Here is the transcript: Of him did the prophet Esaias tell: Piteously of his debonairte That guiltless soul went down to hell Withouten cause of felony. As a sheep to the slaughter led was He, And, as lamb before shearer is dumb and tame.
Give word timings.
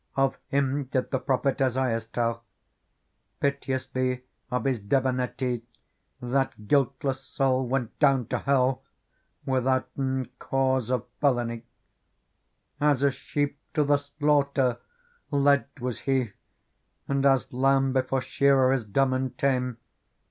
Of 0.15 0.39
him 0.47 0.85
did 0.85 1.11
the 1.11 1.19
prophet 1.19 1.61
Esaias 1.61 2.07
tell: 2.07 2.43
Piteously 3.39 4.23
of 4.49 4.63
his 4.65 4.79
debonairte 4.79 5.61
That 6.19 6.67
guiltless 6.67 7.19
soul 7.23 7.67
went 7.67 7.99
down 7.99 8.25
to 8.29 8.39
hell 8.39 8.81
Withouten 9.45 10.29
cause 10.39 10.89
of 10.89 11.05
felony. 11.19 11.65
As 12.79 13.03
a 13.03 13.11
sheep 13.11 13.59
to 13.75 13.83
the 13.83 13.97
slaughter 13.97 14.79
led 15.29 15.67
was 15.79 15.99
He, 15.99 16.31
And, 17.07 17.23
as 17.23 17.53
lamb 17.53 17.93
before 17.93 18.21
shearer 18.21 18.73
is 18.73 18.85
dumb 18.85 19.13
and 19.13 19.37
tame. 19.37 19.77